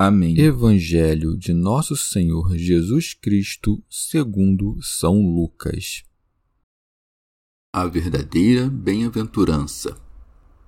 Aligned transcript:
Amém. 0.00 0.38
Evangelho 0.38 1.36
de 1.36 1.52
Nosso 1.52 1.96
Senhor 1.96 2.56
Jesus 2.56 3.14
Cristo, 3.14 3.82
segundo 3.90 4.78
São 4.80 5.20
Lucas. 5.20 6.04
A 7.74 7.84
verdadeira 7.84 8.70
bem-aventurança. 8.70 10.00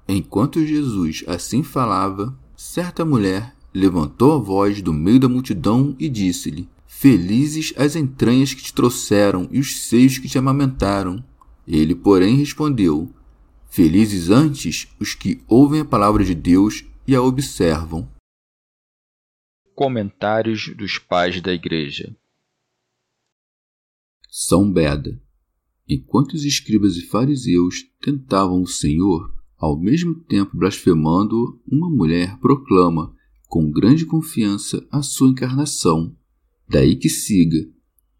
Enquanto 0.08 0.66
Jesus 0.66 1.22
assim 1.28 1.62
falava, 1.62 2.36
certa 2.56 3.04
mulher 3.04 3.54
levantou 3.72 4.32
a 4.32 4.38
voz 4.38 4.82
do 4.82 4.92
meio 4.92 5.20
da 5.20 5.28
multidão 5.28 5.94
e 5.96 6.08
disse-lhe: 6.08 6.68
Felizes 6.84 7.72
as 7.76 7.94
entranhas 7.94 8.52
que 8.52 8.64
te 8.64 8.74
trouxeram 8.74 9.48
e 9.52 9.60
os 9.60 9.82
seios 9.82 10.18
que 10.18 10.28
te 10.28 10.38
amamentaram. 10.38 11.22
Ele, 11.68 11.94
porém, 11.94 12.34
respondeu: 12.34 13.08
Felizes 13.70 14.28
antes 14.28 14.88
os 14.98 15.14
que 15.14 15.40
ouvem 15.46 15.82
a 15.82 15.84
palavra 15.84 16.24
de 16.24 16.34
Deus 16.34 16.84
e 17.06 17.14
a 17.14 17.22
observam. 17.22 18.08
Comentários 19.74 20.74
dos 20.76 20.98
Pais 20.98 21.40
da 21.40 21.52
Igreja 21.52 22.16
São 24.28 24.70
Beda 24.70 25.20
Enquanto 25.88 26.34
os 26.34 26.44
escribas 26.44 26.96
e 26.96 27.02
fariseus 27.06 27.84
tentavam 28.00 28.62
o 28.62 28.66
Senhor, 28.66 29.34
ao 29.58 29.76
mesmo 29.76 30.14
tempo 30.14 30.56
blasfemando, 30.56 31.60
uma 31.66 31.90
mulher 31.90 32.38
proclama, 32.38 33.12
com 33.48 33.68
grande 33.72 34.06
confiança, 34.06 34.86
a 34.88 35.02
sua 35.02 35.30
encarnação. 35.30 36.16
Daí 36.68 36.94
que 36.94 37.08
siga. 37.08 37.68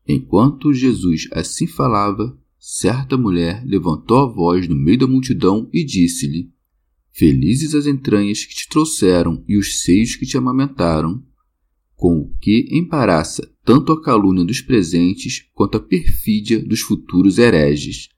Enquanto 0.07 0.73
Jesus 0.73 1.29
assim 1.31 1.69
falava, 1.69 2.37
certa 2.59 3.17
mulher 3.17 3.65
levantou 3.65 4.19
a 4.19 4.27
voz 4.27 4.67
no 4.67 4.75
meio 4.75 4.99
da 4.99 5.07
multidão 5.07 5.71
e 5.73 5.85
disse-lhe: 5.85 6.53
Felizes 7.13 7.73
as 7.77 7.87
entranhas 7.87 8.45
que 8.45 8.55
te 8.55 8.69
trouxeram 8.69 9.45
e 9.47 9.57
os 9.57 9.83
seios 9.83 10.17
que 10.17 10.27
te 10.27 10.37
amamentaram 10.37 11.25
com 12.01 12.21
o 12.21 12.33
que 12.41 12.67
embaraça 12.71 13.47
tanto 13.63 13.93
a 13.93 14.03
calúnia 14.03 14.43
dos 14.43 14.63
presentes 14.63 15.47
quanto 15.53 15.77
a 15.77 15.81
perfídia 15.81 16.59
dos 16.59 16.81
futuros 16.81 17.37
hereges. 17.37 18.09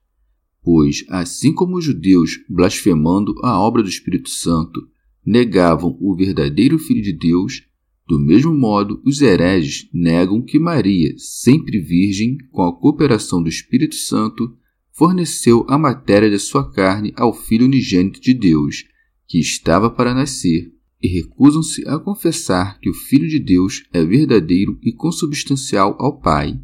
Pois, 0.63 1.03
assim 1.09 1.53
como 1.53 1.75
os 1.75 1.83
judeus, 1.83 2.39
blasfemando 2.47 3.35
a 3.43 3.59
obra 3.59 3.83
do 3.83 3.89
Espírito 3.89 4.29
Santo, 4.29 4.79
negavam 5.25 5.97
o 5.99 6.15
verdadeiro 6.15 6.79
Filho 6.79 7.01
de 7.01 7.11
Deus, 7.11 7.63
do 8.07 8.17
mesmo 8.17 8.55
modo 8.55 9.01
os 9.05 9.21
hereges 9.21 9.89
negam 9.93 10.41
que 10.41 10.57
Maria, 10.57 11.13
sempre 11.17 11.77
virgem, 11.81 12.37
com 12.53 12.61
a 12.61 12.73
cooperação 12.73 13.43
do 13.43 13.49
Espírito 13.49 13.95
Santo, 13.95 14.55
forneceu 14.93 15.65
a 15.67 15.77
matéria 15.77 16.29
de 16.29 16.39
sua 16.39 16.71
carne 16.71 17.11
ao 17.17 17.33
Filho 17.33 17.65
unigênito 17.65 18.21
de 18.21 18.33
Deus, 18.33 18.85
que 19.27 19.39
estava 19.39 19.89
para 19.89 20.13
nascer 20.13 20.72
e 21.03 21.07
recusam-se 21.09 21.85
a 21.85 21.99
confessar 21.99 22.79
que 22.79 22.89
o 22.89 22.93
Filho 22.93 23.27
de 23.27 23.37
Deus 23.37 23.83
é 23.91 24.01
verdadeiro 24.05 24.79
e 24.81 24.93
consubstancial 24.93 25.97
ao 25.99 26.17
Pai. 26.17 26.57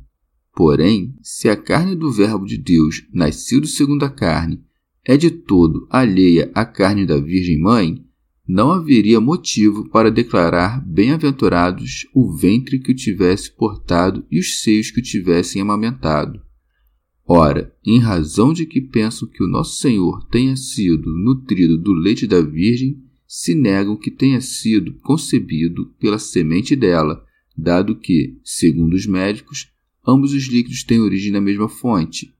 Porém, 0.56 1.14
se 1.22 1.50
a 1.50 1.58
carne 1.58 1.94
do 1.94 2.10
Verbo 2.10 2.46
de 2.46 2.58
Deus, 2.58 3.06
nascido 3.14 3.68
segundo 3.68 4.04
a 4.04 4.10
carne, 4.10 4.64
é 5.06 5.18
de 5.18 5.30
todo 5.30 5.86
alheia 5.90 6.50
à 6.56 6.64
carne 6.64 7.06
da 7.06 7.20
Virgem 7.20 7.60
Mãe, 7.60 8.06
não 8.48 8.72
haveria 8.72 9.20
motivo 9.20 9.90
para 9.90 10.10
declarar 10.10 10.84
bem-aventurados 10.88 12.08
o 12.16 12.32
ventre 12.32 12.80
que 12.80 12.92
o 12.92 12.96
tivesse 12.96 13.52
portado 13.52 14.26
e 14.32 14.40
os 14.40 14.62
seios 14.62 14.90
que 14.90 15.02
o 15.02 15.04
tivessem 15.04 15.62
amamentado. 15.62 16.42
Ora, 17.28 17.72
em 17.86 18.00
razão 18.00 18.54
de 18.54 18.66
que 18.66 18.82
pensam 18.82 19.28
que 19.28 19.44
o 19.44 19.48
nosso 19.48 19.80
Senhor 19.80 20.26
tenha 20.30 20.56
sido 20.56 21.12
nutrido 21.14 21.78
do 21.78 21.94
leite 21.94 22.26
da 22.26 22.42
Virgem, 22.42 22.98
se 23.32 23.54
negam 23.54 23.96
que 23.96 24.10
tenha 24.10 24.42
sido 24.42 24.96
concebido 25.02 25.94
pela 26.00 26.18
semente 26.18 26.76
dela, 26.76 27.24
dado 27.56 27.96
que, 27.96 28.40
segundo 28.44 28.96
os 28.96 29.06
médicos, 29.06 29.72
ambos 30.06 30.34
os 30.34 30.48
líquidos 30.48 30.84
têm 30.84 31.00
origem 31.00 31.32
na 31.32 31.40
mesma 31.40 31.70
fonte. 31.70 32.34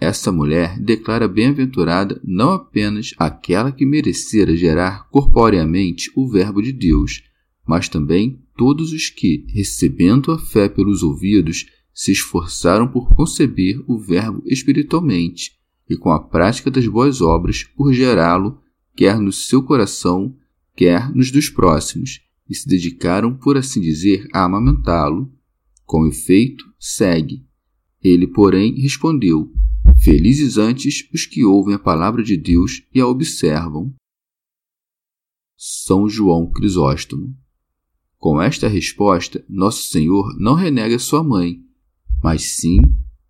Essa 0.00 0.30
mulher 0.30 0.78
declara 0.78 1.26
bem-aventurada 1.26 2.20
não 2.22 2.50
apenas 2.50 3.12
aquela 3.18 3.72
que 3.72 3.84
merecera 3.84 4.56
gerar 4.56 5.08
corporeamente 5.10 6.12
o 6.14 6.30
Verbo 6.30 6.62
de 6.62 6.70
Deus, 6.70 7.24
mas 7.66 7.88
também 7.88 8.40
todos 8.56 8.92
os 8.92 9.10
que, 9.10 9.44
recebendo 9.48 10.30
a 10.30 10.38
fé 10.38 10.68
pelos 10.68 11.02
ouvidos, 11.02 11.66
se 11.92 12.12
esforçaram 12.12 12.86
por 12.86 13.12
conceber 13.16 13.82
o 13.88 13.98
Verbo 13.98 14.44
espiritualmente 14.46 15.58
e, 15.90 15.96
com 15.96 16.12
a 16.12 16.20
prática 16.20 16.70
das 16.70 16.86
boas 16.86 17.20
obras, 17.20 17.64
por 17.64 17.92
gerá-lo 17.92 18.60
quer 18.98 19.20
no 19.20 19.30
seu 19.30 19.62
coração, 19.62 20.34
quer 20.74 21.14
nos 21.14 21.30
dos 21.30 21.48
próximos, 21.48 22.20
e 22.50 22.54
se 22.54 22.66
dedicaram, 22.66 23.32
por 23.32 23.56
assim 23.56 23.80
dizer, 23.80 24.26
a 24.34 24.42
amamentá-lo. 24.42 25.32
Com 25.86 26.04
efeito, 26.04 26.64
segue. 26.80 27.46
Ele, 28.02 28.26
porém, 28.26 28.74
respondeu: 28.74 29.52
Felizes 30.02 30.58
antes 30.58 31.08
os 31.14 31.24
que 31.24 31.44
ouvem 31.44 31.76
a 31.76 31.78
palavra 31.78 32.24
de 32.24 32.36
Deus 32.36 32.82
e 32.92 33.00
a 33.00 33.06
observam. 33.06 33.94
São 35.56 36.08
João 36.08 36.50
Crisóstomo. 36.50 37.32
Com 38.18 38.42
esta 38.42 38.66
resposta, 38.66 39.44
Nosso 39.48 39.84
Senhor 39.84 40.36
não 40.40 40.54
renega 40.54 40.98
sua 40.98 41.22
mãe, 41.22 41.62
mas 42.20 42.56
sim 42.56 42.78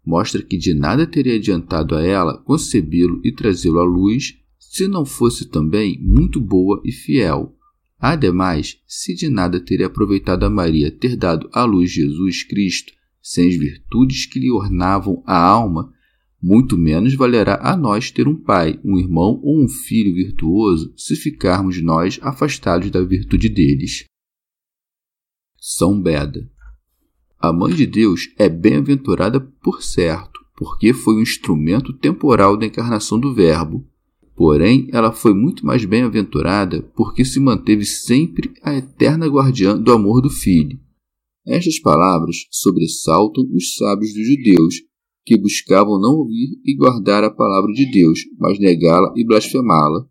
mostra 0.02 0.42
que 0.42 0.56
de 0.56 0.72
nada 0.72 1.06
teria 1.06 1.36
adiantado 1.36 1.94
a 1.94 2.02
ela 2.02 2.38
concebê-lo 2.38 3.20
e 3.22 3.30
trazê-lo 3.30 3.80
à 3.80 3.84
luz 3.84 4.38
se 4.78 4.86
não 4.86 5.04
fosse 5.04 5.44
também 5.44 5.98
muito 6.00 6.40
boa 6.40 6.80
e 6.84 6.92
fiel. 6.92 7.52
Ademais, 7.98 8.80
se 8.86 9.12
de 9.12 9.28
nada 9.28 9.58
teria 9.58 9.86
aproveitado 9.86 10.44
a 10.44 10.50
Maria 10.50 10.88
ter 10.88 11.16
dado 11.16 11.50
à 11.52 11.64
luz 11.64 11.90
Jesus 11.90 12.44
Cristo, 12.44 12.92
sem 13.20 13.48
as 13.48 13.56
virtudes 13.56 14.24
que 14.26 14.38
lhe 14.38 14.52
ornavam 14.52 15.20
a 15.26 15.36
alma, 15.36 15.92
muito 16.40 16.78
menos 16.78 17.12
valerá 17.14 17.58
a 17.60 17.76
nós 17.76 18.12
ter 18.12 18.28
um 18.28 18.36
pai, 18.36 18.78
um 18.84 18.96
irmão 18.96 19.40
ou 19.42 19.60
um 19.60 19.69
filho 19.69 20.14
virtuoso 20.14 20.94
se 20.96 21.16
ficarmos 21.16 21.82
nós 21.82 22.20
afastados 22.22 22.88
da 22.88 23.02
virtude 23.02 23.48
deles. 23.48 24.04
São 25.58 26.00
Beda 26.00 26.48
A 27.36 27.52
Mãe 27.52 27.74
de 27.74 27.84
Deus 27.84 28.32
é 28.38 28.48
bem-aventurada 28.48 29.40
por 29.40 29.82
certo, 29.82 30.38
porque 30.56 30.92
foi 30.92 31.16
um 31.16 31.22
instrumento 31.22 31.92
temporal 31.92 32.56
da 32.56 32.66
encarnação 32.66 33.19
do 33.19 33.34
Verbo, 33.34 33.84
Porém, 34.38 34.87
ela 34.93 35.11
foi 35.11 35.35
muito 35.35 35.67
mais 35.67 35.85
bem-aventurada 35.85 36.81
porque 36.94 37.25
se 37.25 37.40
manteve 37.40 37.85
sempre 37.85 38.55
a 38.62 38.73
eterna 38.73 39.26
guardiã 39.26 39.76
do 39.76 39.90
amor 39.90 40.23
do 40.23 40.31
Filho. 40.31 40.79
Estas 41.44 41.81
palavras 41.81 42.46
sobressaltam 42.49 43.43
os 43.52 43.75
sábios 43.75 44.14
dos 44.14 44.25
judeus, 44.25 44.76
que 45.26 45.37
buscavam 45.37 46.00
não 46.00 46.19
ouvir 46.19 46.50
e 46.64 46.76
guardar 46.76 47.25
a 47.25 47.35
palavra 47.35 47.73
de 47.73 47.90
Deus, 47.90 48.20
mas 48.38 48.61
negá-la 48.61 49.12
e 49.17 49.26
blasfemá-la. 49.26 50.08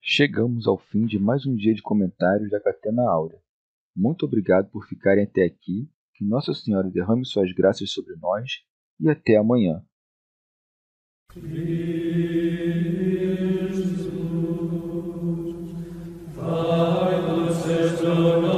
Chegamos 0.00 0.66
ao 0.66 0.78
fim 0.78 1.04
de 1.04 1.18
mais 1.18 1.44
um 1.44 1.54
dia 1.54 1.74
de 1.74 1.82
comentários 1.82 2.50
da 2.50 2.58
Catena 2.58 3.02
Áurea. 3.02 3.38
Muito 3.94 4.24
obrigado 4.24 4.70
por 4.70 4.86
ficarem 4.86 5.24
até 5.24 5.44
aqui, 5.44 5.90
que 6.14 6.24
Nossa 6.24 6.54
Senhora 6.54 6.88
derrame 6.88 7.26
suas 7.26 7.52
graças 7.52 7.92
sobre 7.92 8.16
nós 8.16 8.50
e 8.98 9.10
até 9.10 9.36
amanhã. 9.36 9.82
no, 18.14 18.40
no. 18.40 18.57